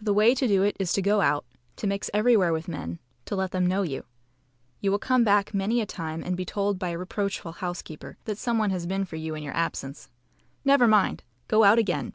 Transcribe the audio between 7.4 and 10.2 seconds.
housekeeper that some one has been for you in your absence.